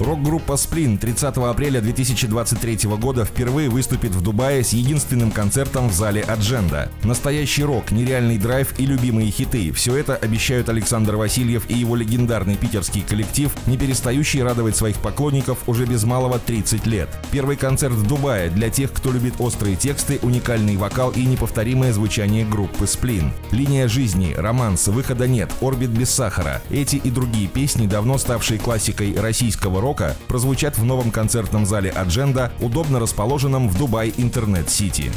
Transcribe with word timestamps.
Рок-группа 0.00 0.56
«Сплин» 0.56 0.96
30 0.96 1.36
апреля 1.36 1.82
2023 1.82 2.88
года 2.96 3.26
впервые 3.26 3.68
выступит 3.68 4.12
в 4.12 4.22
Дубае 4.22 4.64
с 4.64 4.72
единственным 4.72 5.30
концертом 5.30 5.90
в 5.90 5.92
зале 5.92 6.22
«Адженда». 6.22 6.90
Настоящий 7.04 7.64
рок, 7.64 7.90
нереальный 7.90 8.38
драйв 8.38 8.80
и 8.80 8.86
любимые 8.86 9.30
хиты– 9.30 9.70
все 9.74 9.96
это 9.96 10.16
обещают 10.16 10.70
Александр 10.70 11.16
Васильев 11.16 11.68
и 11.68 11.74
его 11.74 11.96
легендарный 11.96 12.56
питерский 12.56 13.02
коллектив, 13.02 13.52
не 13.66 13.76
перестающий 13.76 14.42
радовать 14.42 14.74
своих 14.74 14.96
поклонников 14.96 15.58
уже 15.66 15.84
без 15.84 16.04
малого 16.04 16.38
30 16.38 16.86
лет. 16.86 17.10
Первый 17.30 17.56
концерт 17.56 17.92
в 17.92 18.06
Дубае 18.06 18.48
для 18.48 18.70
тех, 18.70 18.90
кто 18.92 19.12
любит 19.12 19.34
острые 19.38 19.76
тексты, 19.76 20.18
уникальный 20.22 20.78
вокал 20.78 21.10
и 21.10 21.26
неповторимое 21.26 21.92
звучание 21.92 22.46
группы 22.46 22.86
«Сплин». 22.86 23.34
Линия 23.50 23.86
жизни, 23.86 24.32
романс, 24.34 24.88
выхода 24.88 25.28
нет, 25.28 25.50
орбит 25.60 25.90
без 25.90 26.08
сахара. 26.08 26.62
Эти 26.70 26.96
и 26.96 27.10
другие 27.10 27.48
песни, 27.48 27.86
давно 27.86 28.16
ставшие 28.16 28.58
классикой 28.58 29.14
российского 29.20 29.82
рока, 29.82 29.89
рока 29.90 30.16
прозвучат 30.28 30.78
в 30.78 30.84
новом 30.84 31.10
концертном 31.10 31.66
зале 31.66 31.90
«Адженда», 31.90 32.52
удобно 32.60 33.00
расположенном 33.00 33.68
в 33.68 33.76
Дубай 33.76 34.14
Интернет-Сити. 34.16 35.10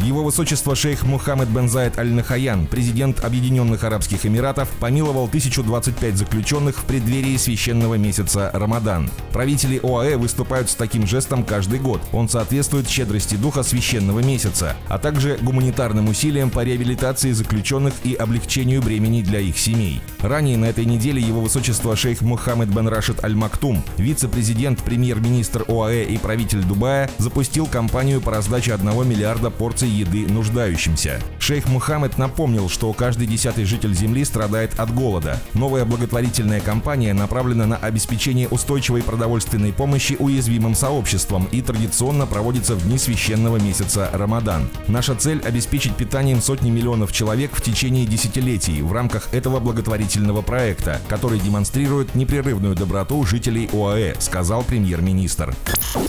Его 0.00 0.24
высочество 0.24 0.74
шейх 0.74 1.04
Мухаммед 1.04 1.48
бен 1.48 1.68
Заид 1.68 1.96
Аль-Нахаян, 1.96 2.66
президент 2.66 3.24
Объединенных 3.24 3.84
Арабских 3.84 4.26
Эмиратов, 4.26 4.68
помиловал 4.80 5.26
1025 5.26 6.16
заключенных 6.16 6.78
в 6.78 6.84
преддверии 6.84 7.36
священного 7.36 7.94
месяца 7.94 8.50
Рамадан. 8.52 9.08
Правители 9.32 9.80
ОАЭ 9.80 10.16
выступают 10.16 10.68
с 10.68 10.74
таким 10.74 11.06
жестом 11.06 11.44
каждый 11.44 11.78
год. 11.78 12.00
Он 12.12 12.28
соответствует 12.28 12.88
щедрости 12.88 13.36
духа 13.36 13.62
священного 13.62 14.18
месяца, 14.18 14.74
а 14.88 14.98
также 14.98 15.38
гуманитарным 15.40 16.08
усилиям 16.08 16.50
по 16.50 16.64
реабилитации 16.64 17.30
заключенных 17.30 17.94
и 18.02 18.14
облегчению 18.14 18.82
бремени 18.82 19.22
для 19.22 19.38
их 19.38 19.56
семей. 19.56 20.02
Ранее 20.26 20.56
на 20.56 20.64
этой 20.64 20.86
неделе 20.86 21.20
его 21.20 21.40
высочество 21.40 21.94
шейх 21.94 22.20
Мухаммед 22.22 22.68
бен 22.68 22.88
Рашид 22.88 23.22
Аль-Мактум 23.22 23.76
Хатум, 23.76 23.82
вице-президент, 23.96 24.82
премьер-министр 24.82 25.64
ОАЭ 25.68 26.04
и 26.04 26.18
правитель 26.18 26.62
Дубая, 26.62 27.10
запустил 27.18 27.66
кампанию 27.66 28.20
по 28.20 28.30
раздаче 28.30 28.74
1 28.74 29.08
миллиарда 29.08 29.50
порций 29.50 29.88
еды 29.88 30.26
нуждающимся. 30.26 31.20
Шейх 31.38 31.66
Мухаммед 31.68 32.18
напомнил, 32.18 32.68
что 32.68 32.92
каждый 32.92 33.26
десятый 33.26 33.64
житель 33.64 33.94
Земли 33.94 34.24
страдает 34.24 34.78
от 34.78 34.94
голода. 34.94 35.40
Новая 35.54 35.84
благотворительная 35.84 36.60
кампания 36.60 37.14
направлена 37.14 37.66
на 37.66 37.76
обеспечение 37.76 38.48
устойчивой 38.48 39.02
продовольственной 39.02 39.72
помощи 39.72 40.16
уязвимым 40.18 40.74
сообществам 40.74 41.48
и 41.52 41.62
традиционно 41.62 42.26
проводится 42.26 42.74
в 42.74 42.84
дни 42.84 42.98
священного 42.98 43.56
месяца 43.56 44.10
Рамадан. 44.12 44.68
Наша 44.88 45.14
цель– 45.14 45.40
обеспечить 45.44 45.96
питанием 45.96 46.40
сотни 46.40 46.70
миллионов 46.70 47.12
человек 47.12 47.52
в 47.54 47.62
течение 47.62 48.06
десятилетий 48.06 48.82
в 48.82 48.92
рамках 48.92 49.32
этого 49.32 49.60
благотворительного 49.60 50.15
проекта, 50.42 51.00
который 51.08 51.38
демонстрирует 51.38 52.14
непрерывную 52.14 52.74
доброту 52.74 53.24
жителей 53.24 53.68
ОАЭ, 53.72 54.14
сказал 54.18 54.62
премьер-министр. 54.62 55.54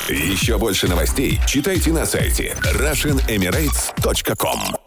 Еще 0.09 0.57
больше 0.57 0.87
новостей 0.87 1.39
читайте 1.47 1.91
на 1.91 2.05
сайте 2.05 2.55
RussianEmirates.com 2.61 4.86